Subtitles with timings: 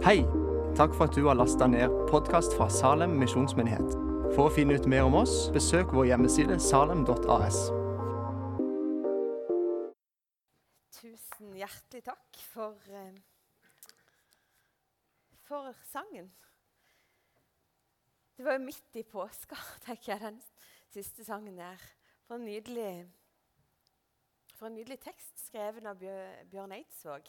[0.00, 0.22] Hei!
[0.78, 3.90] Takk for at du har lasta ned podkast fra Salem misjonsmyndighet.
[4.32, 7.58] For å finne ut mer om oss, besøk vår hjemmeside salem.as.
[10.96, 13.20] Tusen hjertelig takk for, eh,
[15.44, 16.32] for sangen.
[18.38, 20.40] Det var jo midt i påska, tenker jeg, den
[20.96, 21.76] siste sangen der.
[22.24, 23.04] For en nydelig,
[24.56, 27.28] for en nydelig tekst skrevet av Bjørn Eidsvåg.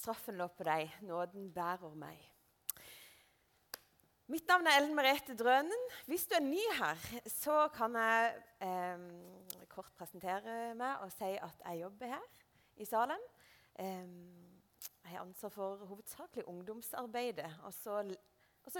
[0.00, 2.20] Straffen lå på deg, nåden bærer meg.
[4.30, 5.82] Mitt navn er Ellen Merete Drønen.
[6.08, 8.30] Hvis du er ny her, så kan jeg
[8.64, 9.02] eh,
[9.68, 12.24] kort presentere meg og si at jeg jobber her
[12.80, 13.26] i Salem.
[13.82, 14.08] Eh,
[15.02, 18.00] jeg har ansvar for hovedsakelig ungdomsarbeidet og så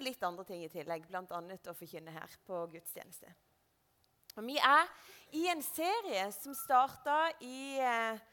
[0.01, 1.25] litt andre ting i tillegg, bl.a.
[1.27, 3.35] å forkynne her på gudstjeneste.
[4.39, 4.89] Og vi er
[5.37, 8.29] i en serie som starta i eh,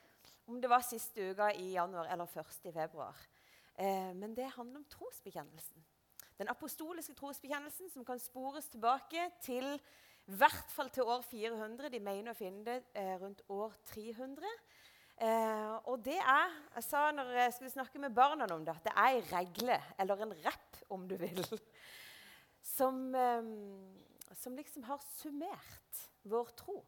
[0.48, 3.16] om det var siste uka i januar eller først i februar.
[3.78, 5.86] Eh, men det handler om trosbekjennelsen.
[6.38, 9.66] Den apostoliske trosbekjennelsen som kan spores tilbake til
[10.28, 11.90] i hvert fall til år 400.
[11.90, 14.44] De mener å finne det eh, rundt år 300.
[15.18, 18.86] Eh, og det er Jeg sa når jeg skulle snakke med barna om det, at
[18.86, 21.42] det er ei regle, eller en rapp, om du vil,
[22.78, 26.84] som, eh, som liksom har summert vår tro.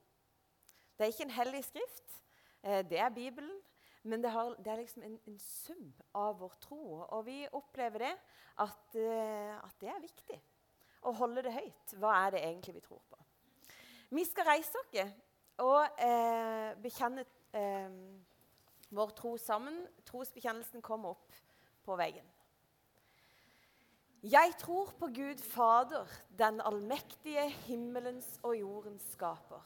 [0.97, 2.19] Det er ikke en hellig skrift.
[2.64, 3.58] Eh, det er Bibelen.
[4.04, 6.82] Men det, har, det er liksom en, en, sum av vår tro.
[7.04, 8.14] Og vi opplever det
[8.64, 10.38] at, uh, at, det er viktig
[11.04, 11.96] å holde det høyt.
[12.00, 13.20] Hva er det egentlig vi tror på?
[14.16, 14.96] Vi skal reise oss
[15.60, 17.92] og eh, bekjenne eh,
[18.96, 19.82] vår tro sammen.
[20.08, 21.36] Trosbekjennelsen kommer opp
[21.86, 22.26] på veggen.
[24.24, 26.08] Jeg tror på Gud Fader,
[26.40, 29.64] den allmektige himmelens og jordens skaper.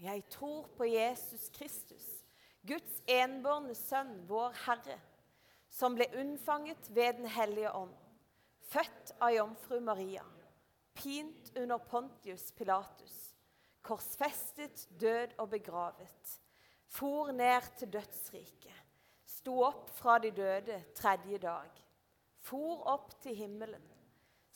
[0.00, 2.04] Jeg tror på Jesus Kristus,
[2.64, 4.96] Guds enbårne sønn, vår Herre,
[5.68, 7.92] som ble unnfanget ved Den hellige ånd,
[8.72, 10.24] født av jomfru Maria,
[10.96, 13.18] pint under Pontius Pilatus,
[13.84, 16.32] korsfestet, død og begravet,
[16.88, 18.80] for ned til dødsriket,
[19.28, 21.84] sto opp fra de døde tredje dag,
[22.40, 23.84] for opp til himmelen,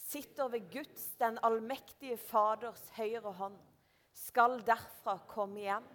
[0.08, 3.60] sitter ved Guds, den allmektige Faders høyre hånd,
[4.14, 5.86] skal derfra komme igjen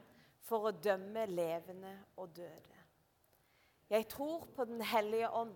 [0.46, 2.78] for å dømme levende og døde.
[3.90, 5.56] Jeg tror på Den hellige ånd,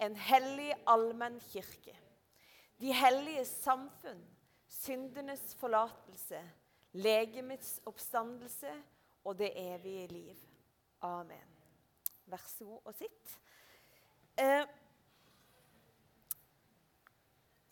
[0.00, 1.92] en hellig allmenn kirke,
[2.80, 4.22] de hellige samfunn,
[4.70, 6.40] syndenes forlatelse,
[6.96, 8.72] legemets oppstandelse
[9.24, 10.38] og det evige liv.
[11.04, 11.56] Amen.
[12.24, 13.36] Vær så god og sitt.
[14.38, 14.64] Eh,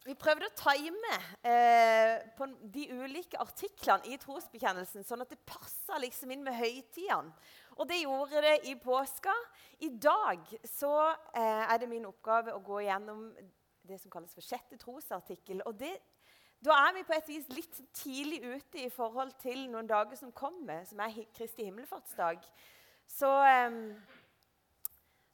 [0.08, 6.32] vi prøvde å time eh, de ulike artiklene i trosbekjennelsen, sånn at det passa liksom
[6.32, 7.34] inn med høytidene.
[7.78, 9.34] Og det gjorde det i påska.
[9.84, 10.92] I dag så
[11.36, 13.28] eh, er det min oppgave å gå gjennom
[13.88, 15.60] det som kalles for sjette trosartikkel.
[15.68, 15.92] Og det,
[16.64, 20.32] da er vi på et vis litt tidlig ute i forhold til noen dager som
[20.32, 22.48] kommer, som er Kristi himmelfartsdag.
[23.08, 23.76] Så eh,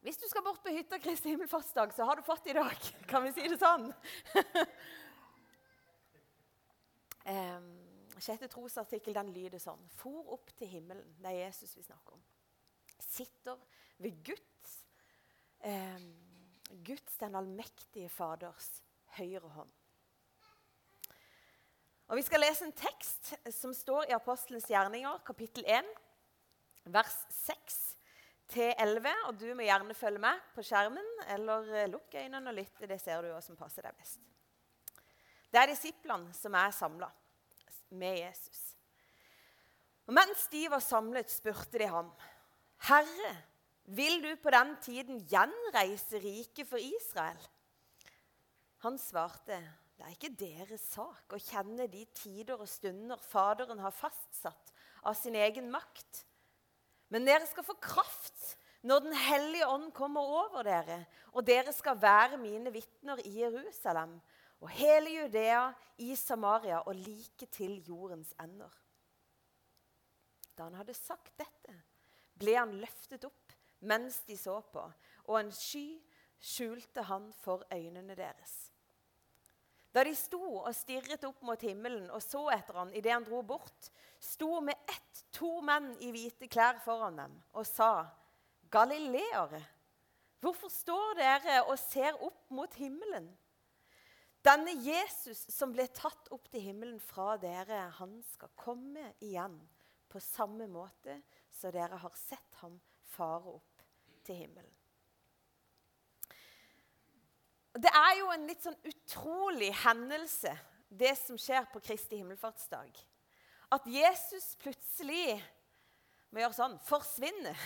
[0.04, 2.88] hvis du skal bort på hytta Kristi himmelfartsdag, så har du fått i dag.
[3.10, 3.87] Kan vi si det sånn?
[7.32, 7.70] um,
[8.20, 9.81] sjette trosartikkel den lyder sånn.
[9.97, 11.14] For opp til himmelen.
[11.16, 12.20] Det er Jesus vi snakker om.
[13.00, 13.56] Sitter
[14.04, 14.75] ved Guds,
[15.64, 16.12] um,
[16.84, 18.69] Guds den allmektige Faders
[19.16, 19.72] høyre hånd.
[22.12, 25.88] Og Vi skal lese en tekst som står i Apostelens gjerninger, kapittel 1,
[26.93, 27.94] vers 6
[28.50, 29.10] til 11.
[29.28, 32.88] Og du må gjerne følge med på skjermen eller eh, lukk øynene og lytte.
[32.91, 34.21] Det ser du hva som passer deg best.
[35.50, 37.09] Det er disiplene som er samla
[37.94, 38.62] med Jesus.
[40.05, 42.10] Og Mens de var samlet, spurte de ham,
[42.84, 43.37] 'Herre,
[43.84, 47.49] vil du på den tiden gjenreise riket for Israel?'
[48.84, 49.56] Han svarte,
[49.97, 54.72] 'Det er ikke deres sak å kjenne de tider og stunder Faderen har fastsatt
[55.05, 56.25] av sin egen makt.'
[57.12, 61.96] Men dere skal få kraft når Den hellige ånd kommer over dere, og dere skal
[61.96, 64.19] være mine vitner i Jerusalem
[64.61, 68.73] og hele Judea, i Samaria og like til jordens ender.
[70.56, 71.75] Da han hadde sagt dette,
[72.38, 74.84] ble han løftet opp mens de så på,
[75.29, 75.99] og en sky
[76.40, 78.55] skjulte han for øynene deres.
[79.94, 83.43] Da de sto og stirret opp mot himmelen og så etter han idet han dro
[83.46, 83.90] bort,
[84.25, 88.06] sto med ett to menn i hvite klær foran dem og sa,
[88.71, 89.62] 'Galileere,
[90.41, 93.31] hvorfor står dere og ser opp mot himmelen?'
[94.44, 99.56] Denne Jesus som ble tatt opp til himmelen fra dere, han skal komme igjen
[100.12, 101.17] på samme måte
[101.49, 102.77] så dere har sett ham
[103.15, 103.85] fare opp
[104.27, 104.75] til himmelen.
[107.75, 110.53] Det er jo en litt sånn utrolig hendelse,
[110.88, 112.93] det som skjer på Kristi himmelfartsdag.
[113.72, 115.38] At Jesus plutselig
[116.31, 117.58] må gjøre sånn forsvinner.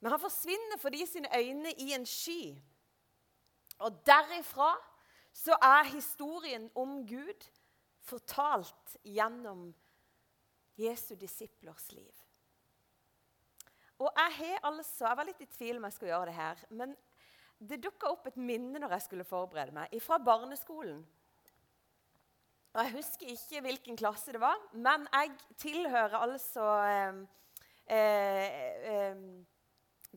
[0.00, 2.56] Men han forsvinner fordi sine øyne i en sky.
[3.84, 4.72] Og derifra
[5.36, 7.48] så er historien om Gud
[8.06, 9.68] fortalt gjennom
[10.80, 12.12] Jesu disiplers liv.
[13.98, 16.64] Og jeg har altså, jeg var litt i tvil om jeg skulle gjøre det her.
[16.70, 16.94] Men
[17.58, 21.00] det dukka opp et minne når jeg skulle forberede meg, fra barneskolen.
[22.76, 25.30] Og Jeg husker ikke hvilken klasse det var, men jeg
[25.62, 27.20] tilhører altså eh,
[27.88, 28.58] eh,
[28.90, 29.22] eh,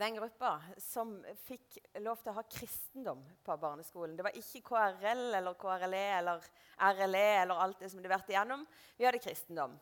[0.02, 1.14] den gruppa som
[1.46, 4.18] fikk lov til å ha kristendom på barneskolen.
[4.18, 6.52] Det var ikke KRL eller KRLE eller
[7.00, 8.68] RLE eller alt det som de vært igjennom.
[9.00, 9.80] Vi hadde kristendom.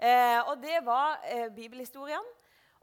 [0.00, 2.32] Eh, og det var eh, bibelhistorien.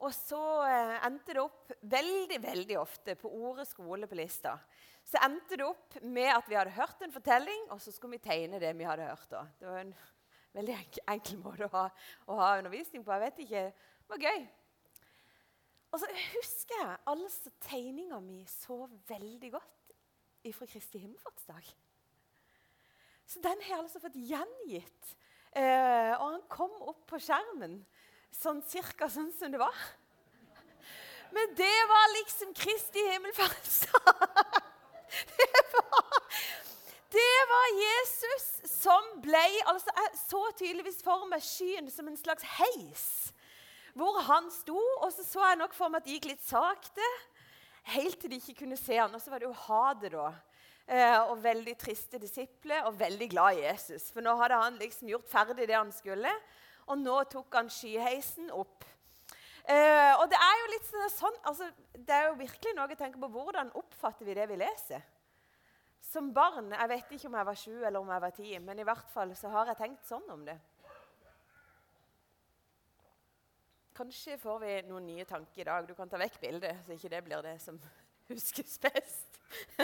[0.01, 4.55] Og så eh, endte det opp veldig veldig ofte på ordet skole på lista.
[5.03, 8.25] Så endte det opp med at vi hadde hørt en fortelling, og så skulle vi
[8.25, 9.29] tegne det vi hadde hørt.
[9.31, 9.45] da.
[9.59, 9.93] Det var en
[10.55, 10.75] veldig
[11.13, 11.85] enkel, måte å ha,
[12.27, 13.13] å ha, undervisning på.
[13.15, 13.63] Jeg vet ikke,
[14.03, 14.43] Det var gøy.
[15.93, 19.93] Og så husker jeg altså tegninga mi så veldig godt
[20.57, 21.67] fra Kristi himmelfartsdag.
[23.29, 25.13] Så den har jeg altså fått gjengitt.
[25.53, 27.77] Eh, og han kom opp på skjermen
[28.33, 29.83] sånn cirka sånn som det var.
[31.33, 34.61] Men det var liksom Kristi himmelfartsdag.
[35.13, 36.15] Det var,
[37.13, 42.47] det var Jesus som ble altså Jeg så tydeligvis for meg skyen som en slags
[42.57, 43.03] heis
[43.93, 44.79] hvor han sto.
[45.03, 47.09] Og så så jeg nok for meg at det gikk litt sakte,
[47.93, 49.13] helt til de ikke kunne se han.
[49.13, 50.31] Og så var det jo hadet, da.
[50.83, 54.09] Eh, og veldig triste disipler og veldig glad i Jesus.
[54.11, 56.31] For nå hadde han liksom gjort ferdig det han skulle,
[56.87, 58.83] og nå tok han skyheisen opp.
[59.63, 62.99] Eh, og det er jo litt sånn, sånn altså, Det er jo virkelig noe å
[62.99, 63.29] tenke på.
[63.31, 65.05] Hvordan oppfatter vi det vi leser?
[66.03, 68.79] Som barn Jeg vet ikke om jeg var sju eller om jeg var ti, men
[68.79, 70.57] i hvert fall så har jeg tenkt sånn om det.
[73.93, 75.87] Kanskje får vi noen nye tanker i dag.
[75.87, 77.79] Du kan ta vekk bildet, så ikke det blir det som
[78.31, 79.39] huskes best.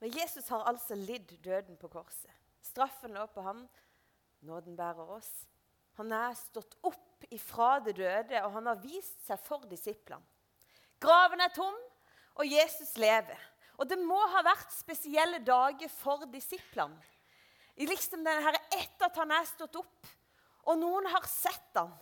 [0.00, 2.45] Men Jesus har altså lidd døden på korset.
[2.76, 3.62] Straffen lå på ham,
[4.44, 5.30] nåden bærer oss.
[5.96, 10.20] Han er stått opp ifra det døde, og han har vist seg for disiplene.
[11.00, 11.76] Graven er tom,
[12.36, 13.40] og Jesus lever.
[13.80, 17.00] Og det må ha vært spesielle dager for disiplene
[17.76, 20.12] I liksom denne etter at han er stått opp,
[20.68, 21.92] og noen har sett han.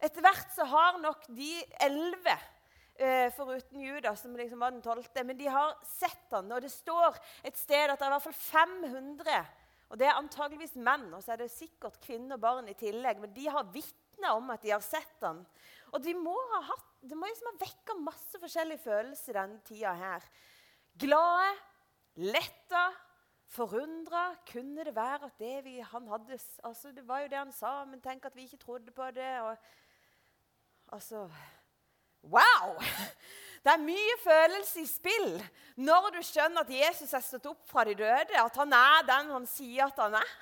[0.00, 1.52] Etter hvert så har nok de
[1.84, 2.38] elleve,
[2.96, 6.52] eh, foruten Judas, som liksom var den tolvte, men de har sett han.
[6.52, 9.40] Og det står et sted at det er i hvert fall 500,
[9.86, 13.20] og det er antageligvis menn, og så er det sikkert kvinner og barn i tillegg,
[13.22, 15.44] men de har vitna om at de har sett han.
[15.94, 19.94] Og de må ha hatt, det må liksom ha vekka masse forskjellige følelser denne tida
[19.94, 20.26] her.
[20.98, 21.52] Glade,
[22.18, 22.88] letta,
[23.46, 27.52] Forundra kunne det være at det vi, han hadde altså Det var jo det han
[27.54, 29.40] sa, men tenk at vi ikke trodde på det.
[29.40, 29.56] Og,
[30.92, 31.28] altså
[32.26, 32.74] Wow!
[33.64, 35.30] Det er mye følelse i spill
[35.76, 39.32] når du skjønner at Jesus er stått opp fra de døde, at han er den
[39.34, 40.36] han sier at han er.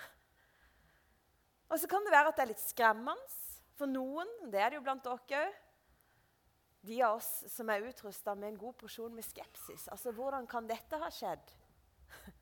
[1.72, 3.40] Og så kan det være at det er litt skremmende
[3.78, 4.28] for noen.
[4.52, 5.60] Det er det jo blant dere òg.
[6.84, 9.88] De av oss som er utrusta med en god porsjon med skepsis.
[9.88, 11.54] Altså, Hvordan kan dette ha skjedd?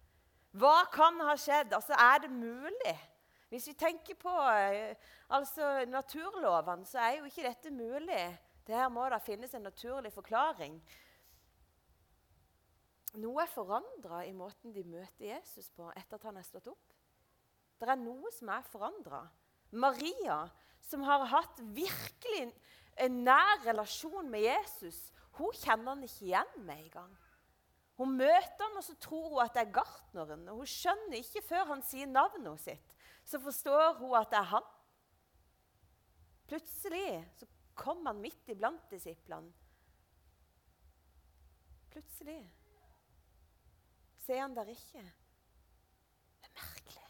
[0.58, 1.72] Hva kan ha skjedd?
[1.78, 2.96] Altså, Er det mulig?
[3.52, 4.96] Hvis vi tenker på eh,
[5.28, 8.24] altså, naturlovene, så er jo ikke dette mulig.
[8.66, 10.76] Det her må da finnes en naturlig forklaring.
[13.20, 16.94] Noe er forandra i måten de møter Jesus på etter at han er stått opp.
[17.80, 19.24] Det er noe som er forandra.
[19.72, 20.44] Maria,
[20.84, 22.52] som har hatt virkelig
[23.02, 27.12] en nær relasjon med Jesus, hun kjenner han ikke igjen med en gang.
[28.00, 30.44] Hun møter han, og så tror hun at det er gartneren.
[30.52, 32.94] Og hun skjønner ikke før han sier navnet sitt.
[33.24, 34.70] Så forstår hun at det er han.
[36.50, 39.52] Plutselig så kom han midt iblant disiplene.
[41.92, 42.40] Plutselig
[44.22, 45.02] ser han der ikke.
[46.40, 47.08] Det er merkelig.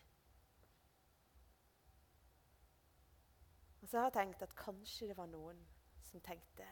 [3.82, 5.60] Og så har jeg tenkt at kanskje det var noen
[6.08, 6.66] som tenkte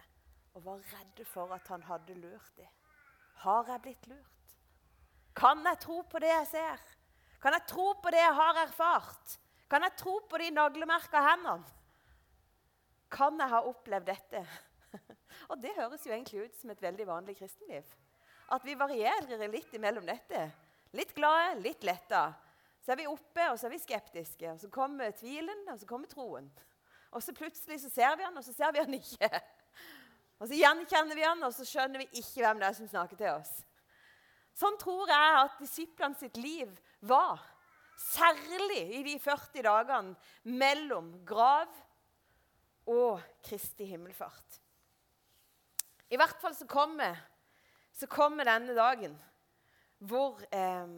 [0.59, 2.71] og var redde for at han hadde lurt dem.
[3.45, 4.57] Har jeg blitt lurt?
[5.37, 6.81] Kan jeg tro på det jeg ser?
[7.41, 9.37] Kan jeg tro på det jeg har erfart?
[9.71, 11.80] Kan jeg tro på de naglemerka hendene?
[13.11, 14.45] Kan jeg ha opplevd dette?
[15.51, 17.87] Og det høres jo egentlig ut som et veldig vanlig kristenliv.
[18.51, 20.49] At vi varierer litt imellom dette.
[20.97, 22.29] Litt glade, litt letta.
[22.83, 24.55] Så er vi oppe, og så er vi skeptiske.
[24.55, 26.49] Og så kommer tvilen, og så kommer troen.
[27.11, 29.31] Og så plutselig så ser vi han, og så ser vi han ikke.
[30.41, 33.19] Og så gjenkjenner vi han, og så skjønner vi ikke hvem det er som snakker
[33.21, 33.51] til oss.
[34.57, 36.71] Sånn tror jeg at disiplene sitt liv
[37.05, 37.43] var.
[38.01, 41.69] Særlig i de 40 dagene mellom grav
[42.91, 44.59] og Kristi himmelfart.
[46.11, 47.15] I hvert fall så kommer,
[47.95, 49.15] så kommer denne dagen
[50.01, 50.95] hvor, eh,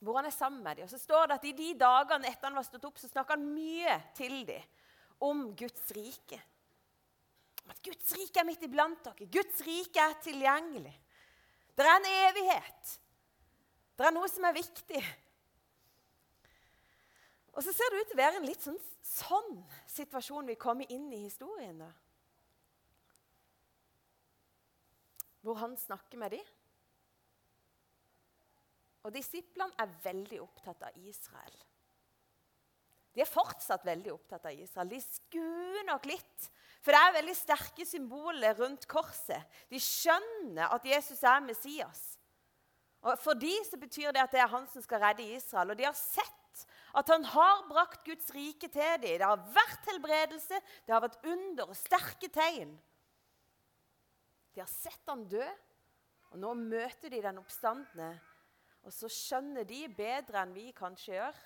[0.00, 0.86] hvor han er sammen med dem.
[0.86, 3.36] Og så står det at I de dagene etter han var stått opp, så snakker
[3.36, 4.62] han mye til dem
[5.26, 6.40] om Guds rike.
[7.64, 9.28] Om at Guds rike er midt iblant dere.
[9.32, 10.94] Guds rike er tilgjengelig.
[11.76, 12.96] Det er en evighet.
[13.96, 15.02] Det er noe som er viktig.
[17.56, 19.54] Og så ser det ut til å være en litt sånn, sånn
[19.88, 21.78] situasjon vi kommer inn i historien.
[21.80, 21.88] da.
[25.40, 26.52] Hvor han snakker med dem.
[29.06, 31.56] Og disiplene er veldig opptatt av Israel.
[33.16, 34.90] De er fortsatt veldig opptatt av Israel.
[34.90, 36.50] De skuer nok litt
[36.86, 39.42] for det er veldig sterke symboler rundt korset.
[39.66, 42.02] De skjønner at Jesus er Messias.
[43.02, 45.72] Og For dem så betyr det at det er han som skal redde Israel.
[45.74, 46.35] Og de har sett
[46.96, 49.18] at han har brakt Guds rike til dem.
[49.20, 52.72] Det har vært helbredelse, det har vært under og sterke tegn.
[54.54, 55.44] De har sett han dø,
[56.32, 58.14] og nå møter de den oppstandende.
[58.86, 61.38] Og så skjønner de bedre enn vi kanskje gjør,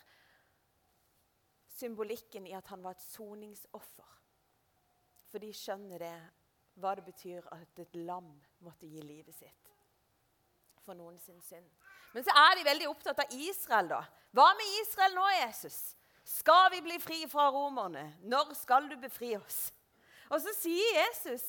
[1.81, 4.17] symbolikken i at han var et soningsoffer.
[5.31, 6.17] For de skjønner det,
[6.81, 8.31] hva det betyr at et lam
[8.65, 9.73] måtte gi livet sitt
[10.85, 11.67] for noen sin synd.
[12.13, 13.91] Men så er de veldig opptatt av Israel.
[13.91, 14.01] da.
[14.35, 15.79] Hva med Israel nå, Jesus?
[16.27, 18.05] Skal vi bli fri fra romerne?
[18.23, 19.71] Når skal du befri oss?
[20.31, 21.43] Og så sier Jesus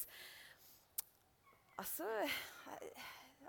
[1.78, 2.08] altså,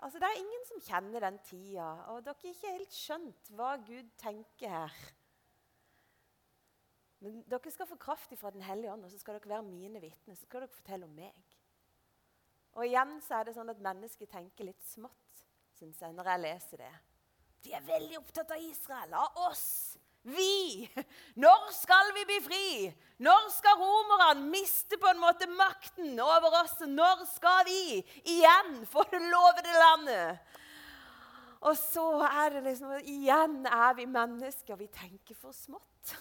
[0.01, 3.75] altså, Det er ingen som kjenner den tida, og dere har ikke helt skjønt hva
[3.81, 5.01] Gud tenker her.
[7.23, 10.01] Men dere skal få kraft fra Den hellige ånd, og så skal dere være mine
[10.03, 10.35] vitner.
[10.35, 11.33] Så skal dere fortelle om meg.
[12.73, 15.22] Og igjen så er det sånn at mennesker tenker litt smått,
[15.77, 16.93] syns jeg, når jeg leser det.
[17.63, 19.67] De er veldig opptatt av Israel, av oss.
[20.23, 20.87] Vi!
[21.35, 22.67] Når skal vi bli fri?
[23.23, 26.77] Når skal romerne miste på en måte makten over oss?
[26.87, 30.59] Når skal vi igjen få det lovede landet?
[31.63, 34.79] Og så er det liksom Igjen er vi mennesker.
[34.79, 36.15] Vi tenker for smått.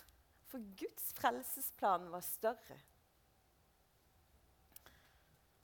[0.50, 2.78] For Guds frelsesplan var større.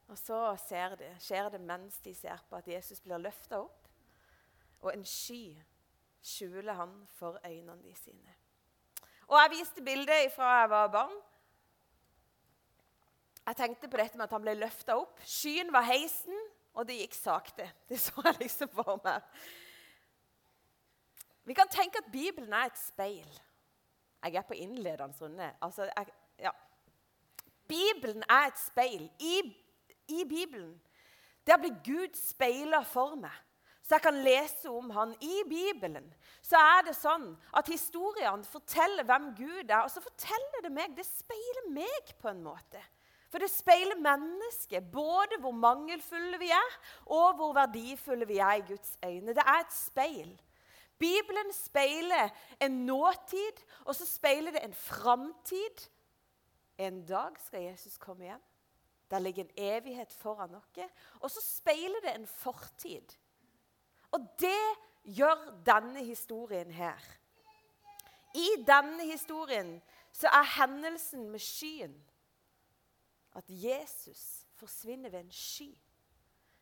[0.08, 0.38] Og så
[0.96, 3.77] det, skjer det mens de ser på at Jesus blir løfta opp,
[4.80, 5.56] og en sky
[6.22, 8.34] skjuler han for øynene de sine.
[9.28, 11.16] Og Jeg viste bildet fra jeg var barn.
[13.46, 15.20] Jeg tenkte på dette med at han ble løfta opp.
[15.24, 16.36] Skyen var heisen,
[16.74, 17.70] og det gikk sakte.
[17.88, 19.24] Det så jeg liksom for meg.
[21.48, 23.28] Vi kan tenke at Bibelen er et speil.
[24.24, 25.52] Jeg er på innledende runde.
[25.62, 26.06] Altså, jeg,
[26.38, 26.50] ja.
[27.68, 29.10] Bibelen er et speil.
[29.20, 29.56] I,
[30.08, 30.80] I, Bibelen
[31.46, 33.32] der blir Gud speila for meg,
[33.88, 35.14] så jeg kan lese om han.
[35.24, 36.10] I Bibelen
[36.44, 39.80] så er det sånn at historiene forteller hvem Gud er.
[39.80, 42.82] Og så forteller det meg Det speiler meg på en måte.
[43.32, 46.74] For det speiler mennesket, både hvor mangelfulle vi er,
[47.06, 49.32] og hvor verdifulle vi er i Guds øyne.
[49.36, 50.34] Det er et speil.
[51.00, 52.28] Bibelen speiler
[52.60, 55.86] en nåtid, og så speiler det en framtid.
[56.76, 58.44] En dag skal Jesus komme igjen.
[59.08, 60.84] Der ligger en evighet foran oss.
[61.20, 63.16] Og så speiler det en fortid.
[64.12, 67.00] Og det gjør denne historien her.
[68.34, 69.78] I denne historien
[70.12, 71.96] så er hendelsen med skyen
[73.38, 75.70] at Jesus forsvinner ved en sky.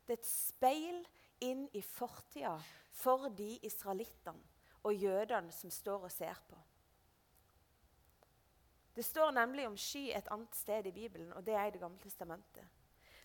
[0.06, 0.98] Det er et speil
[1.40, 2.54] inn i fortida
[2.96, 4.42] for de israelittene
[4.86, 6.58] og jødene som står og ser på.
[8.96, 11.80] Det står nemlig om sky et annet sted i Bibelen, og det er i Det
[11.80, 12.64] gamle testamentet.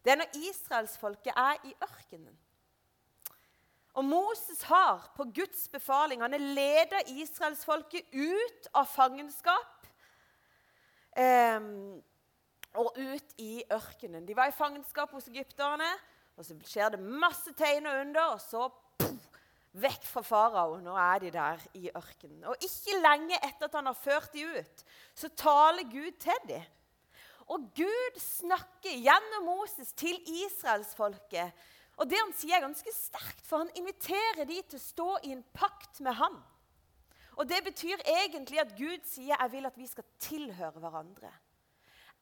[0.04, 2.40] Det er når israelsfolket er i ørkenen.
[3.94, 9.90] Og Moses har på Guds befaling han har leda israelsfolket ut av fangenskap
[11.20, 11.60] eh,
[12.80, 14.24] og ut i ørkenen.
[14.28, 15.90] De var i fangenskap hos egypterne,
[16.40, 18.70] og så skjer det masse tegn og under, og så
[19.72, 20.76] Vekk fra farao.
[20.84, 22.44] Nå er de der i ørkenen.
[22.52, 24.82] Og ikke lenge etter at han har ført dem ut,
[25.16, 26.66] så taler Gud til dem.
[27.52, 31.56] Og Gud snakker gjennom Moses til israelsfolket.
[32.02, 35.36] Og det han sier, er ganske sterkt, for han inviterer de til å stå i
[35.36, 36.40] en pakt med ham.
[37.38, 41.30] Og Det betyr egentlig at Gud sier jeg vil at vi skal tilhøre hverandre.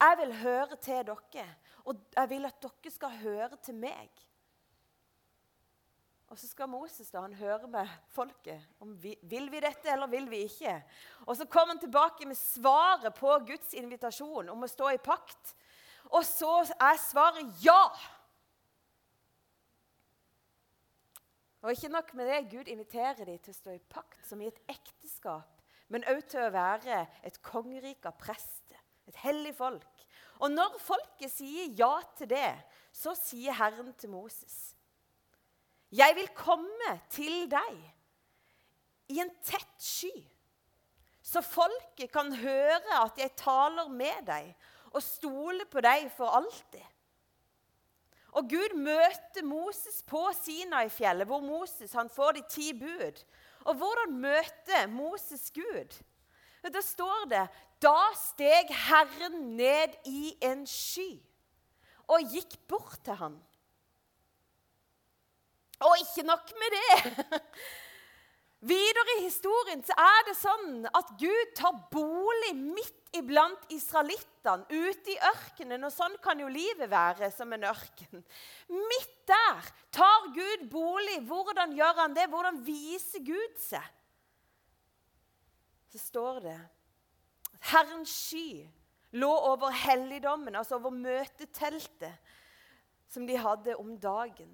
[0.00, 1.46] Jeg vil høre til dere,
[1.84, 4.08] og jeg vil at dere skal høre til meg.
[6.30, 10.06] Og så skal Moses da, han høre med folket om vi, vil vi dette eller
[10.06, 10.76] vil vi ikke.
[11.26, 15.56] Og så kommer han tilbake med svaret på Guds invitasjon om å stå i pakt.
[16.14, 17.82] Og så er svaret ja.
[21.60, 24.48] Og ikke nok med det, Gud inviterer dem til å stå i pakt som i
[24.48, 25.60] et ekteskap,
[25.92, 28.78] men òg til å være et kongerike av prester,
[29.10, 30.04] et hellig folk.
[30.40, 32.54] Og når folket sier ja til det,
[32.92, 34.74] så sier Herren til Moses.:
[35.92, 37.80] Jeg vil komme til deg
[39.10, 40.14] i en tett sky,
[41.22, 44.54] så folket kan høre at jeg taler med deg
[44.94, 46.86] og stole på deg for alltid.
[48.32, 53.24] Og Gud møter Moses på Sinai-fjellet, hvor Moses han får de ti bud.
[53.64, 55.98] Og hvordan møter Moses Gud?
[56.62, 57.46] Da står det
[57.82, 61.16] Da steg Herren ned i en sky
[62.10, 63.38] og gikk bort til ham.
[65.80, 67.24] Og ikke nok med det.
[68.60, 75.14] Videre i historien så er det sånn at Gud tar bolig midt iblant israelittene, ute
[75.14, 75.86] i ørkenen.
[75.88, 78.20] Og sånn kan jo livet være som en ørken.
[78.68, 81.22] Midt der tar Gud bolig.
[81.24, 82.28] Hvordan gjør han det?
[82.28, 83.86] Hvordan viser Gud seg?
[85.90, 88.68] Så står det at Herrens sky
[89.16, 92.12] lå over helligdommen, altså over møteteltet,
[93.10, 94.52] som de hadde om dagen.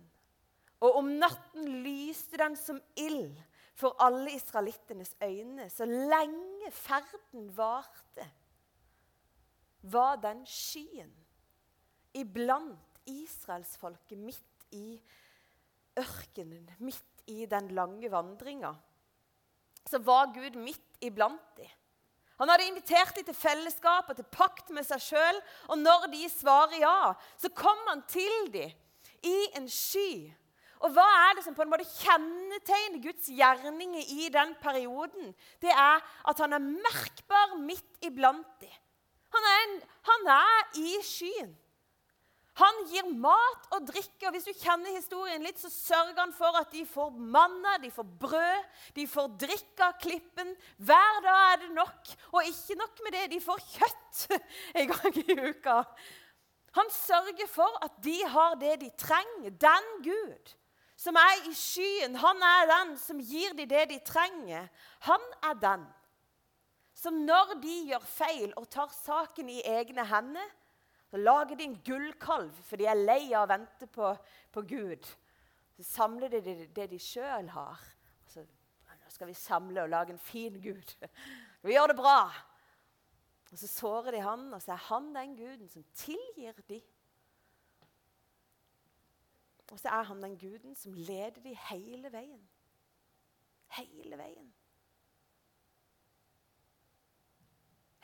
[0.81, 3.37] Og om natten lyste den som ild
[3.77, 5.69] for alle israelittenes øyne.
[5.71, 8.31] Så lenge ferden varte,
[9.83, 11.13] var den skyen
[12.17, 14.97] iblant israelsfolket midt i
[16.01, 18.73] ørkenen, midt i den lange vandringa.
[19.87, 21.71] Så var Gud midt iblant dem.
[22.41, 25.39] Han hadde invitert dem til fellesskap og til pakt med seg sjøl.
[25.73, 28.75] Og når de svarer ja, så kom han til dem
[29.25, 30.33] i en sky
[30.85, 35.31] og hva er det som på en måte kjennetegner Guds gjerninger i den perioden?
[35.63, 38.75] Det er at han er merkbar midt iblant dem.
[39.37, 39.79] Han,
[40.09, 41.51] han, er i skyen.
[42.57, 44.29] Han gir mat og drikke.
[44.29, 47.91] og Hvis du kjenner historien litt, så sørger han for at de får manna, de
[47.93, 50.55] får brød, de får drikke av klippen.
[50.79, 52.15] Hver dag er det nok.
[52.33, 54.23] Og ikke nok med det, de får kjøtt
[54.81, 55.83] en gang i uka.
[56.77, 59.53] Han sørger for at de har det de trenger.
[59.61, 60.57] Den Gud
[60.97, 64.69] som er i skyen, han er den som gir dem det de trenger.
[65.05, 65.87] Han er den
[66.97, 70.49] som når de gjør feil og tar saken i egne hender,
[71.07, 74.11] så lager de en gullkalv, for de er lei av å vente på,
[74.53, 75.05] på Gud.
[75.77, 77.85] Så samler de det, det de sjøl har.
[78.33, 80.97] Så, nå skal vi samle og lage en fin Gud.
[81.63, 82.21] Vi gjør det bra.
[83.53, 86.83] Og Så sårer de han, og så er han den guden som tilgir dem.
[89.73, 92.43] Og så er han den guden som leder dem hele veien.
[93.77, 94.53] Hele veien.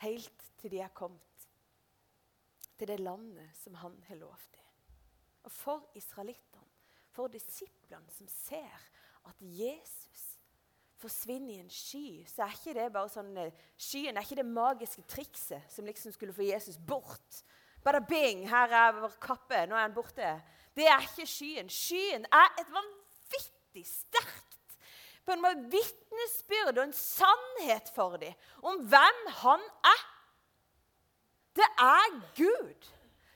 [0.03, 1.47] Helt til de er kommet
[2.77, 4.59] til det landet som han har lovt dem.
[5.43, 6.67] Og for israelittene,
[7.11, 8.89] for disiplene som ser
[9.25, 10.39] at Jesus
[10.97, 14.47] forsvinner i en sky, så er ikke det bare sånn eh, Skyen er ikke det
[14.47, 17.43] magiske trikset som liksom skulle få Jesus bort.
[17.83, 20.29] Bada bing, her er vår kappe, nå er han borte.
[20.77, 21.69] Det er ikke skyen.
[21.69, 24.77] Skyen er et vanvittig sterkt
[25.23, 28.33] på en måte vitnesbyrd og en sannhet for dem
[28.65, 30.03] om hvem han er.
[31.53, 32.89] Det er Gud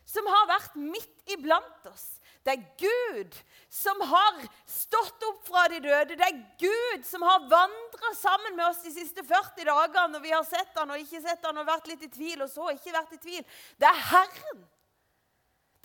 [0.08, 2.18] som har vært midt iblant oss.
[2.48, 3.34] Det er Gud
[3.70, 4.38] som har
[4.72, 6.16] stått opp fra de døde.
[6.16, 10.32] Det er Gud som har vandra sammen med oss de siste 40 dagene når vi
[10.32, 12.96] har sett han og ikke sett han og vært litt i tvil, og så ikke
[12.96, 13.44] vært i tvil.
[13.76, 14.64] Det er Herren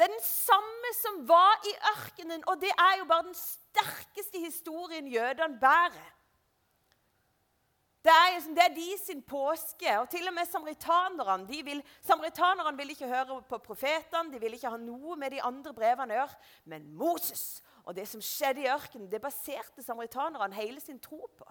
[0.03, 4.41] det er den samme som var i ørkenen, og det er jo bare den sterkeste
[4.43, 6.09] historien jødene bærer.
[8.03, 9.99] Det er, liksom, det er de sin påske.
[10.01, 14.59] Og til og med samaritanerne de vil, samaritanerne vil ikke høre på profetene, de vil
[14.59, 16.41] ikke ha noe med de andre brevene å gjøre.
[16.75, 21.47] Men Moses og det som skjedde i ørkenen, det baserte samaritanerne hele sin tro på.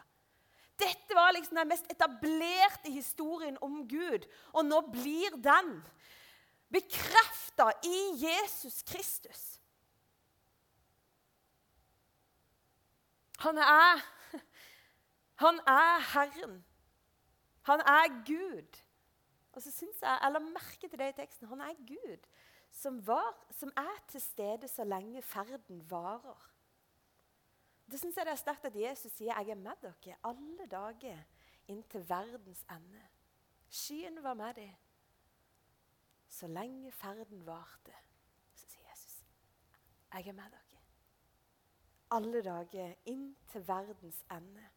[0.75, 5.77] Dette var liksom den mest etablerte historien om Gud, og nå blir den
[6.71, 9.61] bekrefta i Jesus Kristus.
[13.41, 14.01] Han er,
[15.43, 16.65] han er Herren.
[17.61, 18.81] Han er Gud.
[19.51, 21.47] Og så synes jeg, eller merke til det i teksten.
[21.47, 22.27] Han er Gud
[22.71, 26.47] som, var, som er til stede så lenge ferden varer.
[27.91, 31.17] Det syns jeg det er sterkt at Jesus sier 'Jeg er med dere alle dager
[31.67, 33.09] inntil verdens ende'.
[33.69, 34.71] Skyen var med dem
[36.31, 37.95] så lenge ferden varte.
[38.55, 39.23] Så sier Jesus,
[40.11, 40.71] 'Jeg er med dere
[42.11, 44.67] alle dager inn til verdens ende'.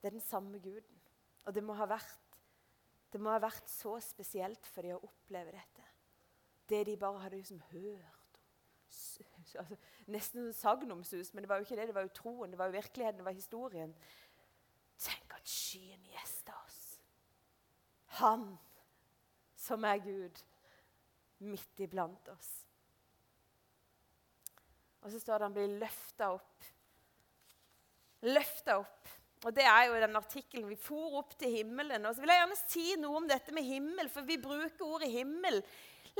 [0.00, 1.00] Det er den samme guden.
[1.44, 2.18] Og det må ha vært
[3.18, 5.86] må ha vært så spesielt for dem å oppleve dette.
[6.68, 8.38] Det de bare hadde liksom hørt.
[9.40, 9.64] Altså,
[10.06, 11.88] nesten sagnomsus, men det var jo ikke det.
[11.88, 13.94] Det var jo troen, det var jo virkeligheten, det var historien.
[15.40, 16.80] At skyen gjester oss.
[18.20, 18.50] Han
[19.56, 20.40] som er Gud,
[21.40, 22.50] midt iblant oss.
[25.00, 26.68] Og så står det han blir løfta opp.
[28.28, 29.08] Løfta opp.
[29.48, 30.68] Og Det er jo den artikkelen.
[30.68, 32.04] Vi for opp til himmelen.
[32.04, 35.08] Og så vil jeg gjerne si noe om dette med himmel, for vi bruker ordet
[35.12, 35.62] himmel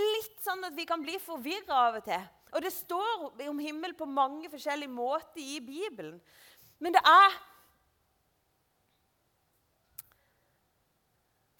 [0.00, 2.22] litt sånn at vi kan bli forvirra av og til.
[2.54, 6.16] Og det står om himmel på mange forskjellige måter i Bibelen.
[6.80, 7.36] Men det er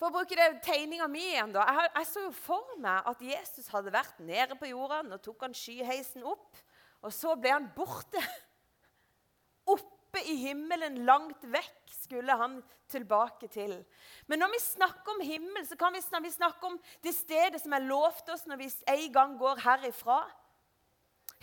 [0.00, 1.66] For å bruke det tegninga mi igjen, da.
[1.68, 5.02] Jeg, jeg, så jo for meg at Jesus hadde vært nede på jorda.
[5.04, 6.56] Nå tok han skyheisen opp,
[7.04, 8.22] og så ble han borte.
[9.74, 12.56] Oppe i himmelen, langt vekk, skulle han
[12.88, 13.76] tilbake til.
[14.24, 17.76] Men når vi snakker om himmel, så kan vi, vi snakke om det stedet som
[17.76, 20.22] er lovt oss når vi en gang går herifra.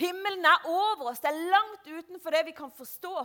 [0.02, 1.22] Himmelen er over oss.
[1.22, 3.15] Det er langt utenfor det vi kan forstå.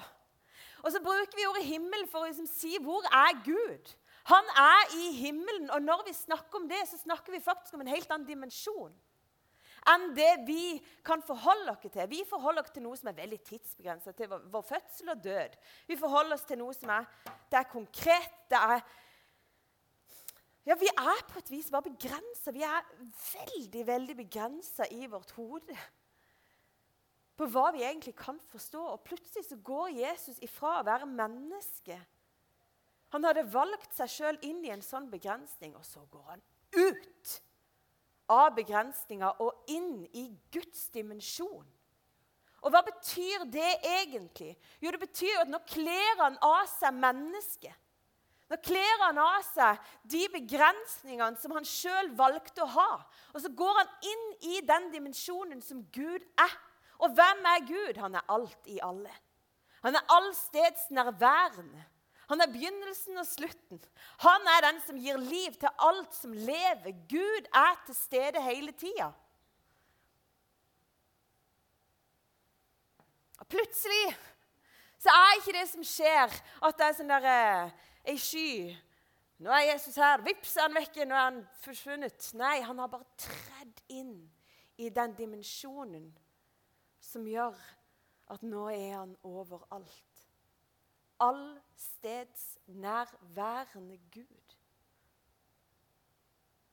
[0.84, 3.96] Og så bruker vi ordet himmel for å liksom si hvor er Gud?
[4.30, 7.82] Han er i himmelen, og når vi snakker om det, så snakker vi faktisk om
[7.82, 8.92] en helt annen dimensjon
[9.90, 12.04] enn det vi kan forholde oss til.
[12.10, 15.56] Vi forholder oss til noe som er veldig tidsbegrenset, til vår fødsel og død.
[15.88, 17.08] Vi forholder oss til noe som er,
[17.50, 18.36] det er konkret.
[18.50, 18.84] det er...
[20.66, 22.54] Ja, Vi er på et vis bare begrensa.
[22.54, 22.86] Vi er
[23.32, 25.78] veldig veldig begrensa i vårt hode
[27.34, 28.78] på hva vi egentlig kan forstå.
[28.78, 31.98] Og plutselig så går Jesus ifra å være menneske
[33.12, 37.36] han hadde valgt seg sjøl inn i en sånn begrensning, og så går han ut
[38.32, 41.66] av begrensninga og inn i Guds dimensjon.
[42.62, 44.54] Og hva betyr det egentlig?
[44.80, 47.74] Jo, det betyr at nå kler han av seg mennesket.
[48.52, 52.90] Nå kler han av seg de begrensningene som han sjøl valgte å ha.
[53.32, 56.56] Og så går han inn i den dimensjonen som Gud er.
[57.02, 58.00] Og hvem er Gud?
[58.00, 59.12] Han er alt i alle.
[59.82, 61.88] Han er allstedsnærværende.
[62.32, 63.80] Han er begynnelsen og slutten.
[64.24, 66.94] Han er den som gir liv til alt som lever.
[67.10, 69.10] Gud er til stede hele tida.
[73.52, 74.14] Plutselig
[75.02, 76.32] så er ikke det som skjer,
[76.64, 77.26] at det er sånn der,
[78.06, 78.52] ei eh, sky.
[79.42, 80.22] Nå er Jesus her.
[80.24, 81.04] Vips, er han vekke.
[81.04, 82.30] Nå er han forsvunnet.
[82.38, 84.14] Nei, han har bare tredd inn
[84.80, 86.08] i den dimensjonen
[87.02, 87.58] som gjør
[88.32, 90.11] at nå er han overalt
[91.22, 94.56] allstedsnærværende Gud.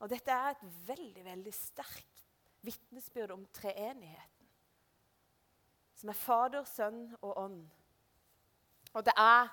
[0.00, 2.26] Og Dette er et veldig veldig sterkt
[2.64, 4.48] vitnesbyrd om treenigheten.
[5.94, 7.70] Som er Fader, Sønn og Ånd.
[8.92, 9.48] Og det er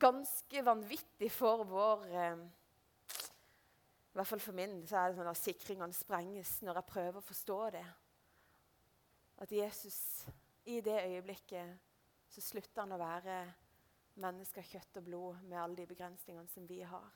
[0.00, 2.38] ganske vanvittig for vår eh,
[4.08, 7.18] I hvert fall for min så er det sånn at sikringene sprenges når jeg prøver
[7.20, 7.84] å forstå det.
[9.44, 9.98] At Jesus
[10.64, 11.76] i det øyeblikket
[12.32, 13.36] så slutter han å være
[14.20, 17.10] mennesker, kjøtt og blod, med alle de begrensningene som vi har.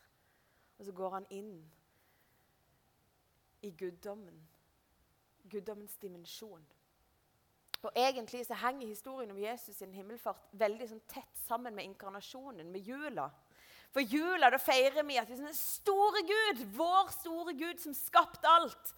[0.79, 1.53] Og så går han inn
[3.63, 4.41] i guddommen.
[5.51, 6.65] Guddommens dimensjon.
[7.83, 12.73] Og Egentlig så henger historien om Jesus sin himmelfart veldig sånn tett sammen med inkarnasjonen,
[12.73, 13.29] med jula.
[13.95, 18.51] For jula da feirer vi at vi er store Gud, vår store Gud som skapte
[18.51, 18.91] alt,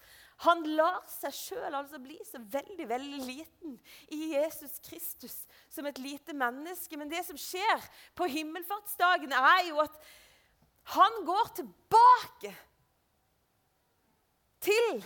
[0.44, 3.74] han lar seg sjøl altså bli så veldig veldig liten
[4.14, 5.34] i Jesus Kristus
[5.66, 6.94] som et lite menneske.
[7.00, 9.96] Men det som skjer på himmelfartsdagen, er jo at
[10.94, 12.52] han går tilbake
[14.62, 15.02] til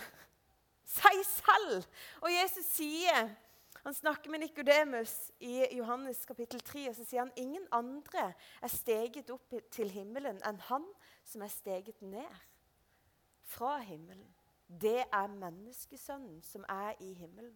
[0.93, 1.87] seg selv.
[2.21, 3.33] Og Jesus sier
[3.83, 5.11] han snakker med Nikodemus
[5.43, 8.29] i Johannes kapittel 3, og så sier han ingen andre
[8.63, 10.85] er steget opp til himmelen enn han
[11.27, 12.39] som er steget ned
[13.49, 14.29] fra himmelen
[14.81, 17.55] det er menneskesønnen som er i himmelen.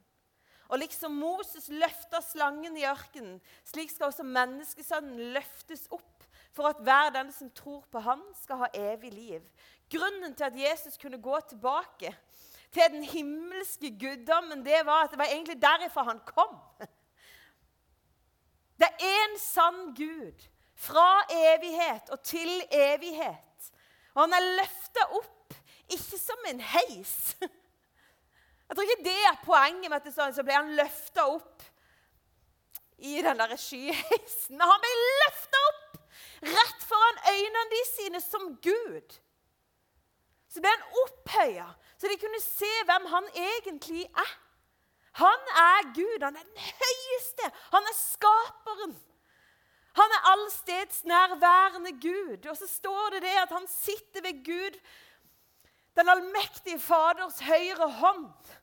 [0.67, 6.25] Og liksom Moses løfta slangen i ørkenen, slik skal også menneskesønnen løftes opp
[6.55, 9.43] for at hver den som tror på ham, skal ha evig liv.
[9.93, 12.11] Grunnen til at Jesus kunne gå tilbake
[12.73, 16.57] til den himmelske guddommen, det var at det var egentlig derifra han kom.
[18.77, 20.43] Det er én sann Gud
[20.77, 23.71] fra evighet og til evighet.
[24.13, 25.36] Og han er løfta opp
[25.93, 27.15] ikke som en heis.
[27.41, 31.63] Jeg tror ikke det er poenget med at sånn, så ble han løfta opp
[32.97, 34.59] i den der skyheisen.
[34.59, 36.01] Han ble løfta opp
[36.47, 39.15] rett foran øynene de sine som Gud.
[40.51, 44.35] Så ble han opphøya, så de kunne se hvem han egentlig er.
[45.17, 46.21] Han er Gud.
[46.21, 47.51] Han er den høyeste.
[47.73, 48.95] Han er skaperen.
[49.97, 52.45] Han er allstedsnærværende Gud.
[52.51, 54.77] Og så står det det at han sitter ved Gud,
[55.97, 58.55] den allmektige Faders høyre hånd.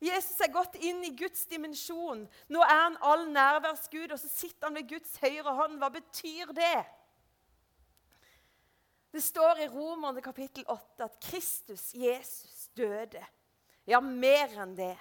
[0.00, 2.22] Jesus er gått inn i Guds dimensjon.
[2.48, 5.76] Nå er han all nærværsgud, og så sitter han ved Guds høyre hånd.
[5.82, 6.78] Hva betyr det?
[9.12, 13.24] Det står i Romerne kapittel 8 at Kristus, Jesus, døde.
[13.88, 14.94] Ja, mer enn det.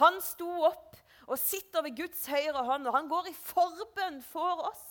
[0.00, 0.96] Han sto opp
[1.28, 4.86] og sitter ved Guds høyre hånd, og han går i forbønn for oss.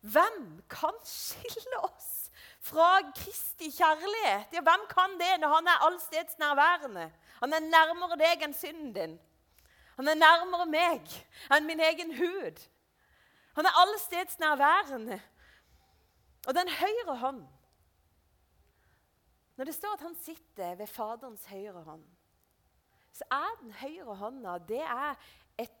[0.00, 2.21] Hvem kan skille oss
[2.60, 4.52] fra Kristi kjærlighet?
[4.52, 7.12] Ja, hvem kan det når han er allstedsnærværende?
[7.40, 9.18] Han er nærmere deg enn synden din.
[9.96, 11.10] Han er nærmere meg
[11.52, 12.62] enn min egen hud.
[13.56, 15.20] Han er allstedsnærværende.
[16.46, 17.42] Og den høyre hånd
[19.56, 22.04] Når det står at han sitter ved Faderens høyre hånd,
[23.12, 25.14] så er den høyre hånda det er
[25.58, 25.74] et,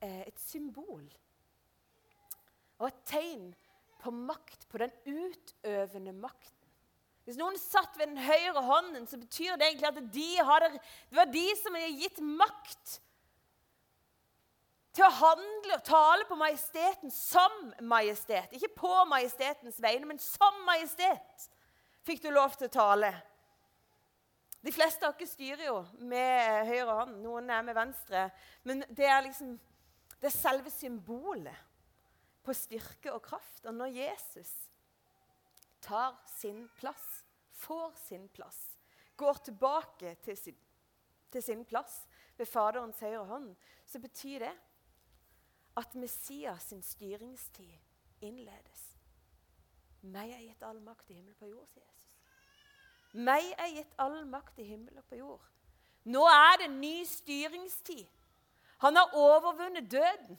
[0.00, 1.12] eh, et symbol
[2.78, 3.54] og et tegn
[4.02, 6.58] på makt, på den utøvende makten.
[7.22, 10.70] Hvis noen satt ved den høyre hånden, så betyr det egentlig at de hadde,
[11.10, 12.96] det var de som hadde gitt makt
[14.92, 17.54] til å handle og tale på majesteten som
[17.88, 18.50] majestet.
[18.52, 21.46] Ikke på majestetens vegne, men som majestet
[22.02, 23.12] fikk du lov til å tale.
[24.62, 28.28] De fleste av dere styrer jo med høyre hånd, noen er med venstre.
[28.66, 29.54] Men det er liksom
[30.22, 31.70] det er selve symbolet
[32.44, 33.64] på styrke og kraft.
[33.66, 34.52] Og når Jesus
[35.82, 38.58] tar sin plass, får sin plass,
[39.16, 40.58] går tilbake til sin,
[41.30, 42.02] til sin plass
[42.36, 43.54] ved Faderens høyre hånd,
[43.86, 44.54] så betyr det
[45.76, 47.78] at Messias sin styringstid
[48.20, 48.82] innledes.
[50.02, 52.16] Meg er gitt all makt i himmel på jord, sier Jesus.
[53.12, 55.44] Meg er gitt all makt i himmel og på jord.
[56.10, 58.08] Nå er det ny styringstid.
[58.82, 60.38] Han har overvunnet døden.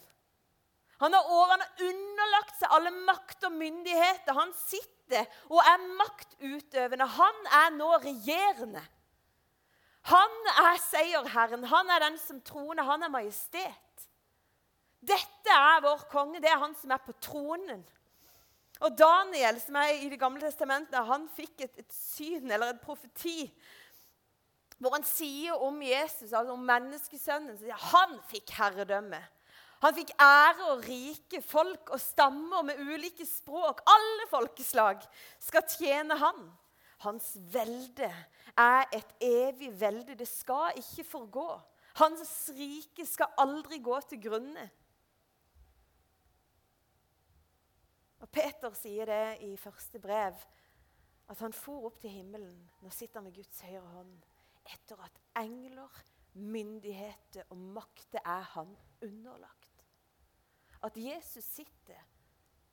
[1.01, 4.35] Han har, årene underlagt seg alle makt og myndigheter.
[4.37, 7.07] Han sitter og er maktutøvende.
[7.17, 8.83] Han er nå regjerende.
[10.11, 11.65] Han er seierherren.
[11.71, 12.85] Han er den som troner.
[12.87, 14.07] Han er majestet.
[15.03, 16.41] Dette er vår konge.
[16.43, 17.83] Det er han som er på tronen.
[18.83, 22.81] Og Daniel, som er i Det gamle testamentet, han fikk et, et syn, eller en
[22.83, 23.47] profeti,
[24.81, 29.21] hvor han sier om Jesus, altså om menneskesønnen, så sier han fikk herredømme.
[29.83, 33.81] Han fikk ære og rike, folk og stammer med ulike språk.
[33.91, 35.01] Alle folkeslag
[35.43, 36.45] skal tjene han.
[37.03, 38.07] Hans velde
[38.55, 40.15] er et evig velde.
[40.15, 41.49] Det skal ikke forgå.
[41.99, 44.69] Hans rike skal aldri gå til grunne.
[48.23, 50.37] Og Peter sier det i første brev,
[51.27, 52.55] at han for opp til himmelen.
[52.79, 54.15] Nå sitter han ved Guds høyre hånd.
[54.63, 55.91] Etter at engler,
[56.33, 58.71] myndigheter og makter er han
[59.03, 59.62] underlagt.
[60.83, 62.01] At Jesus sitter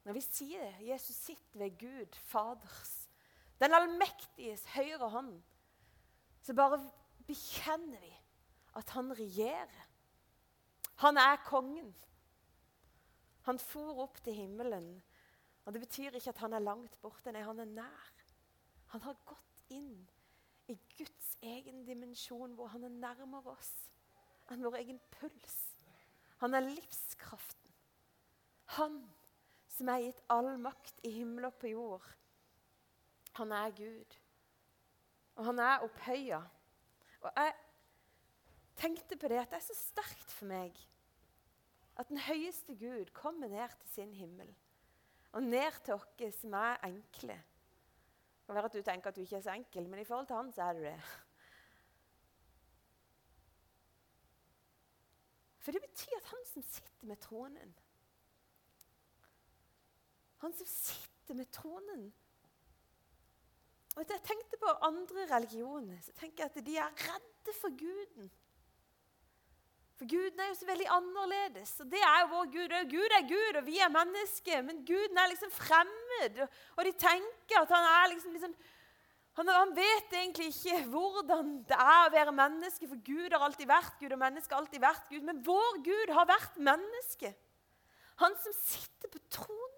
[0.04, 3.10] Når vi sier det, Jesus sitter ved Gud, Faders,
[3.60, 5.34] den allmektiges høyre hånd,
[6.40, 6.78] så bare
[7.28, 8.14] bekjenner vi
[8.80, 9.82] at han regjerer.
[11.04, 11.92] Han er kongen.
[13.44, 14.88] Han for opp til himmelen
[15.64, 17.32] og Det betyr ikke at han er langt borte.
[17.32, 18.12] Nei, han er nær.
[18.90, 20.00] Han har gått inn
[20.66, 23.74] i Guds egen dimensjon, hvor han er nærmere oss
[24.50, 25.58] enn vår egen puls.
[26.40, 27.59] Han er livskraften.
[28.76, 29.00] Han
[29.70, 32.06] som er gitt all makt i himmel og på jord.
[33.38, 34.16] Han er Gud.
[35.38, 36.40] Og han er opphøya.
[37.20, 37.54] Og jeg
[38.80, 40.76] tenkte på det at det er så sterkt for meg
[42.00, 44.48] at den høyeste Gud kommer ned til sin himmel
[45.32, 47.36] og ned til oss som er enkle.
[47.36, 50.26] Det kan være at du tenker at du ikke er så enkel, men i forhold
[50.26, 50.96] til han så er du det.
[55.60, 57.76] For det betyr at han som sitter med tronen
[60.40, 62.10] Han som sitter med tronen
[63.96, 66.00] Og Jeg tenkte på andre religioner.
[66.02, 68.30] så tenker jeg at De er redde for guden.
[70.00, 71.80] For Guden er jo så veldig annerledes.
[71.80, 72.74] og Det er jo vår Gud.
[72.88, 74.62] Gud er Gud, og vi er mennesker.
[74.62, 76.46] Men Guden er liksom fremmed.
[76.76, 78.54] Og de tenker at han er liksom, liksom
[79.36, 83.68] han, han, vet egentlig ikke hvordan det er å være menneske, for Gud har alltid
[83.68, 85.26] vært Gud, og mennesket har alltid vært Gud.
[85.28, 87.34] Men vår Gud har vært menneske.
[88.24, 89.69] Han som sitter på tronen.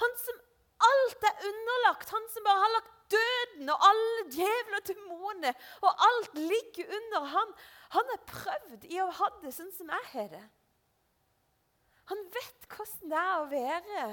[0.00, 0.40] Han som
[0.88, 2.10] alt er underlagt.
[2.14, 7.28] Han som bare har lagt døden og alle djevler og demoner, og alt ligger under
[7.34, 7.54] han.
[7.96, 10.44] Han er prøvd i å ha det sånn som jeg har det.
[12.10, 14.06] Han vet hvordan det er å være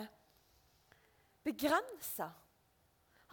[1.47, 2.29] begrensa.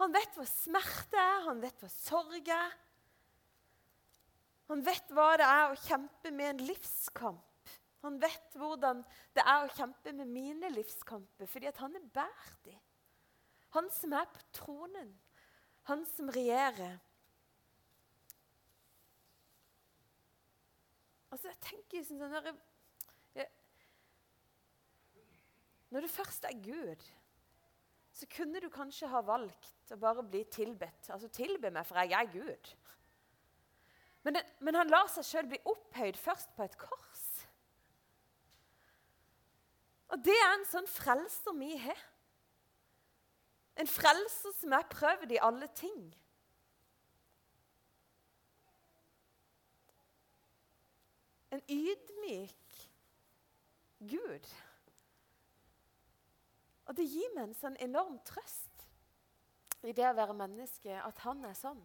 [0.01, 2.75] Han vet hva smerte er, han vet hva sorg er.
[4.67, 7.46] Han vet hva det er å kjempe med en livskamp.
[8.07, 9.01] Han vet hvordan
[9.35, 12.77] det er å kjempe med mine livskamper, fordi at han er båret.
[13.75, 15.09] Han som er på tronen,
[15.89, 16.95] han som regjerer.
[21.27, 22.47] Altså, jeg tenker sånn når,
[23.35, 23.49] jeg,
[25.91, 27.03] når du først er Gud,
[28.17, 31.11] så kunne du kanskje ha valgt å bare bli tilbedt.
[31.13, 32.71] Altså tilbe meg, for jeg er Gud.
[34.23, 37.06] Men, det, men han lar seg sjøl bli opphøyd først på et kors.
[40.07, 41.99] Og det er en sånn frelser vi har.
[43.77, 46.07] En frelser som er prøvd i alle ting.
[51.53, 52.79] En ydmyk
[54.09, 54.49] Gud.
[56.87, 58.85] Og det gir meg en sånn enorm trøst
[59.87, 61.81] i det å være menneske, at han er sånn.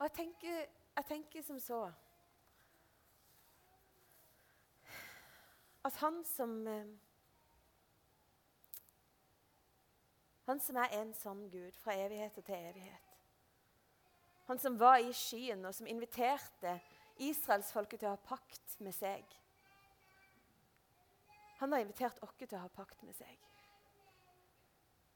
[0.00, 0.60] Og jeg tenker,
[0.96, 1.80] jeg tenker som så
[5.84, 6.86] At han som eh,
[10.46, 13.10] Han som er en sann Gud fra evighet til evighet.
[14.48, 16.72] Han som var i skyen, og som inviterte
[17.22, 19.22] israelsfolket til å ha pakt med seg.
[21.60, 23.46] Han har invitert oss til å ha pakt med seg.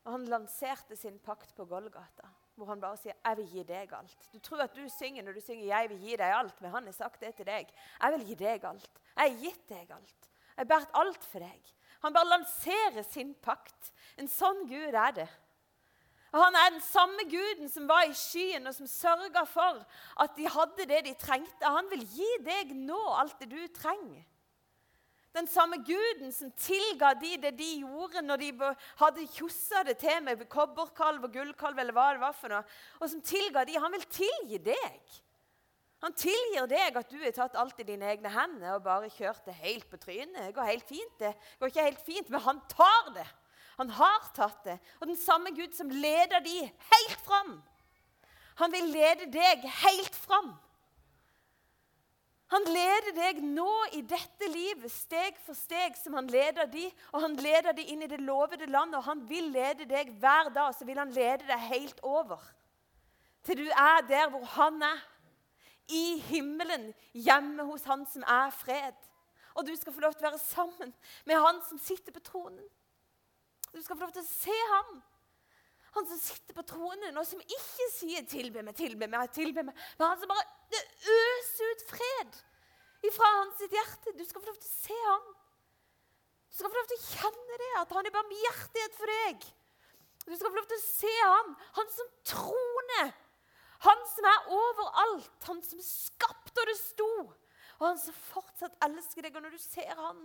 [0.04, 3.92] Og han lanserte sin pakt på Golgata, hvor han bare sier 'Jeg vil gi deg
[3.92, 4.32] alt'.
[4.32, 6.84] Du tror at du synger når du synger 'Jeg vil gi deg alt', men han
[6.84, 7.68] har sagt det til deg.
[8.00, 9.00] 'Jeg vil gi deg alt'.
[9.16, 10.28] Jeg har gitt deg alt.
[10.56, 11.62] Jeg har båret alt for deg.
[12.02, 13.92] Han bare lanserer sin pakt.
[14.18, 15.28] En sånn Gud er det.
[16.34, 19.86] Og Han er den samme guden som var i skyen, og som sørga for
[20.20, 21.64] at de hadde det de trengte.
[21.64, 24.24] Han vil gi deg nå alt det du trenger.
[25.34, 28.50] Den samme guden som tilga de det de gjorde når de
[29.00, 32.62] hadde kjossa det til med kobberkalv og gullkalv, eller hva det var for noe,
[33.00, 35.16] og som tilga de, han vil tilgi deg.
[36.04, 39.46] Han tilgir deg at du har tatt alt i dine egne hender og bare kjørt
[39.48, 40.36] det helt på trynet.
[40.36, 41.32] Det går helt fint, det.
[41.58, 43.26] går ikke helt fint, men han tar det.
[43.78, 44.76] Han har tatt det.
[45.00, 47.56] Og den samme Gud som leder de helt fram,
[48.60, 50.52] han vil lede deg helt fram.
[52.52, 57.24] Han leder deg nå i dette livet, steg for steg, som han leder de, og
[57.24, 60.74] han leder de inn i det lovede landet, og han vil lede deg hver dag.
[60.76, 62.42] Så vil han lede deg helt over.
[63.44, 65.02] Til du er der hvor han er.
[65.92, 68.96] I himmelen, hjemme hos han som er fred.
[69.54, 70.94] Og du skal få lov til å være sammen
[71.28, 72.64] med han som sitter på tronen.
[73.68, 74.94] Du skal få lov til å se ham.
[75.94, 79.76] Han som sitter på tronen, og som ikke sier 'tilbe meg, tilbe meg', tilbe meg.
[79.98, 80.82] Men han som bare
[81.14, 82.38] øser ut fred
[83.06, 84.14] ifra hans hjerte.
[84.18, 85.26] Du skal få lov til å se ham.
[86.48, 89.46] Du skal få lov til å kjenne det, at han er barmhjertighet for deg.
[90.24, 93.14] Du skal få lov til å se ham, han som troner.
[93.84, 95.48] Han som er overalt.
[95.50, 97.10] Han som skapte og det sto.
[97.80, 99.36] Og han som fortsatt elsker deg.
[99.36, 100.24] Og når du ser han,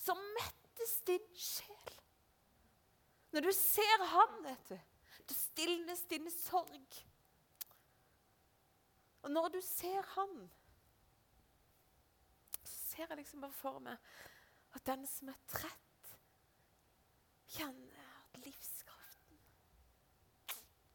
[0.00, 1.94] så mettes din sjel.
[3.36, 4.78] Når du ser ham, vet du,
[5.28, 7.00] da stilnes din sorg.
[9.22, 10.50] Og når du ser ham,
[12.64, 13.96] så ser jeg liksom bare for meg
[14.76, 16.12] at den som er trett,
[17.56, 19.38] kjenner at livskraften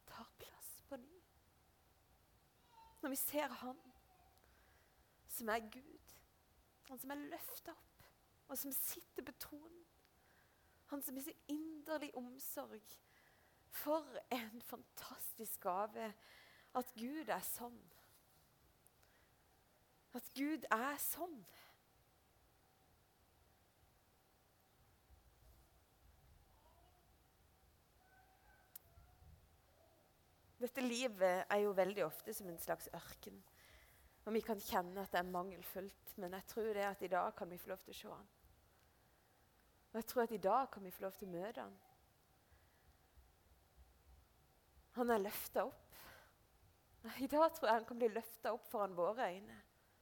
[0.07, 1.21] tar plass på ny.
[3.01, 3.79] Når vi ser han
[5.27, 5.99] som er Gud,
[6.87, 8.07] han som er løfta opp,
[8.47, 9.81] og som sitter på tronen
[10.91, 12.83] han som viser inderlig omsorg.
[13.71, 16.11] For en fantastisk gave
[16.75, 17.79] at Gud er sånn.
[20.15, 21.37] At Gud er sånn.
[30.61, 33.39] Dette livet er jo veldig ofte som en slags ørken.
[34.27, 37.31] Og vi kan kjenne at det er mangelfullt, men jeg tror det at i dag
[37.35, 38.27] kan vi få lov til å se han.
[39.91, 41.79] Og jeg tror at i dag kan vi få lov til å møte han.
[45.01, 45.77] Han er løfta opp.
[47.17, 49.55] I dag tror jeg han kan bli løfta opp foran våre øyne.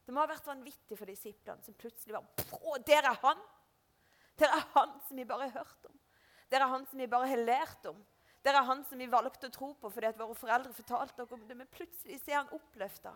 [0.04, 2.26] Det må ha vært vanvittig for disiplene som plutselig var
[2.60, 3.40] Å, der er han!
[4.40, 5.96] Der er han som vi bare har hørt om.
[6.52, 8.00] Der er han som vi bare har lært om.
[8.44, 11.34] Der er han som vi valgte å tro på fordi at våre foreldre fortalte oss
[11.36, 11.58] om det.
[11.60, 13.16] Men plutselig er han oppløfta.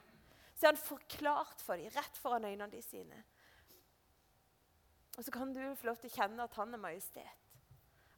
[0.54, 3.24] Så er han forklart for dem rett foran øynene de sine.
[5.18, 7.43] Og så kan du få lov til å kjenne at han er majestet.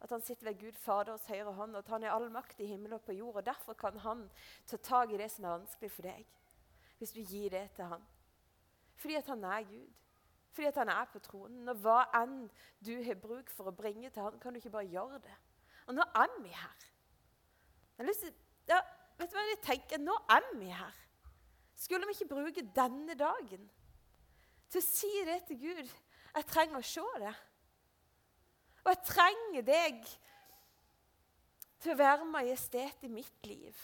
[0.01, 2.67] At han sitter ved Gud Faders høyre hånd, og at han er all makt i
[2.69, 3.35] himmel og på jord.
[3.35, 4.25] og Derfor kan han
[4.67, 6.25] ta tak i det som er vanskelig for deg,
[6.97, 8.03] hvis du gir det til han.
[8.95, 9.93] Fordi at han er Gud.
[10.51, 11.69] Fordi at han er på tronen.
[11.69, 12.45] Og hva enn
[12.85, 15.39] du har bruk for å bringe til han, kan du ikke bare gjøre det.
[15.87, 16.85] Og nå er vi her.
[17.97, 18.31] Jeg har lyst til,
[18.67, 18.79] ja,
[19.19, 20.01] vet du hva jeg tenker?
[20.01, 21.01] Nå er vi her.
[21.75, 23.67] Skulle vi ikke bruke denne dagen
[24.71, 25.91] til å si det til Gud?
[26.35, 27.35] Jeg trenger å se det.
[28.85, 30.03] Og jeg trenger deg
[31.81, 33.77] til å være majestet i mitt liv.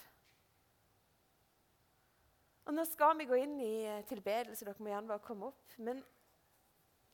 [2.70, 3.74] Og Nå skal vi gå inn i
[4.10, 4.66] tilbedelse.
[4.66, 5.74] Dere må gjerne bare komme opp.
[5.82, 6.04] Men,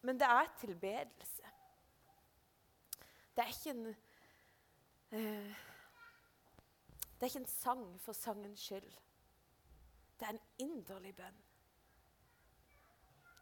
[0.04, 1.54] men det er tilbedelse.
[3.38, 3.88] Det er ikke en
[5.14, 5.66] uh,
[7.18, 8.92] Det er ikke en sang for sangens skyld.
[10.20, 11.44] Det er en inderlig bønn.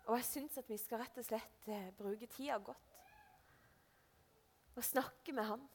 [0.05, 2.94] Og jeg syns at vi skal rett og slett uh, bruke tida godt
[4.75, 5.67] og snakke med Han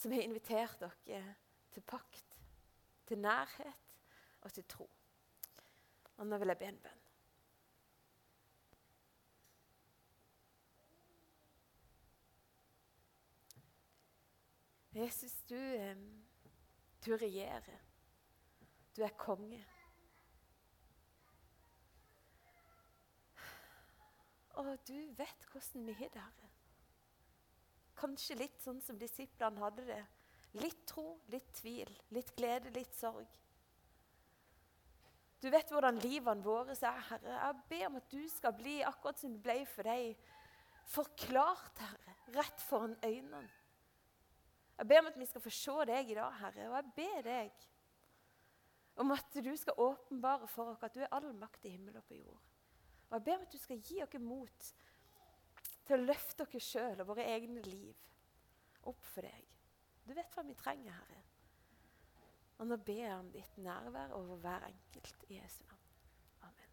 [0.00, 1.34] som har invitert dere
[1.74, 2.38] til pakt,
[3.06, 3.94] til nærhet
[4.40, 4.90] og til tro.
[6.16, 7.00] Og nå vil jeg be en bønn.
[15.00, 15.60] Jesus, du,
[17.06, 17.78] du regjerer.
[18.96, 19.60] Du er konge.
[24.50, 26.49] Og du vet hvordan vi har det.
[28.00, 30.00] Kanskje litt sånn som disiplene hadde det.
[30.58, 33.28] Litt tro, litt tvil, litt glede, litt sorg.
[35.40, 37.36] Du vet hvordan livene våre er, Herre.
[37.36, 40.18] Jeg ber om at du skal bli akkurat som du ble for deg,
[40.90, 43.48] forklart, Herre, rett foran øynene.
[44.80, 47.24] Jeg ber om at vi skal få se deg i dag, Herre, og jeg ber
[47.24, 47.66] deg
[49.00, 52.04] om at du skal åpenbare for oss at du er all makt i himmel og
[52.08, 52.40] på jord.
[53.08, 54.70] Og jeg ber om at du skal gi oss mot
[55.90, 57.96] til å løfte oss sjøl og våre egne liv
[58.86, 59.46] opp for deg.
[60.06, 61.22] Du vet hva vi trenger, Herre.
[62.60, 65.86] Og nå ber jeg om ditt nærvær over hver enkelt i Jesu navn.
[66.46, 66.70] Amen.